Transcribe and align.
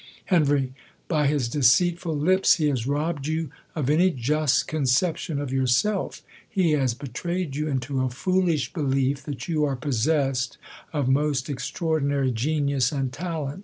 Hen, 0.25 0.73
By 1.07 1.27
his 1.27 1.47
deceitful 1.47 2.15
lips, 2.17 2.55
he 2.55 2.69
has 2.69 2.87
robbed 2.87 3.27
you 3.27 3.51
of 3.75 3.87
any 3.87 4.09
just 4.09 4.67
conception 4.67 5.39
of 5.39 5.53
yourself; 5.53 6.23
he 6.49 6.71
has 6.71 6.95
betrayed 6.95 7.55
you 7.55 7.67
into 7.67 8.01
a 8.01 8.09
foolish 8.09 8.73
belief 8.73 9.21
that 9.25 9.47
you 9.47 9.63
are 9.63 9.75
possessed 9.75 10.57
of 10.91 11.07
most 11.07 11.51
ex 11.51 11.69
traordinary 11.69 12.33
genius 12.33 12.91
and 12.91 13.13
talent??. 13.13 13.59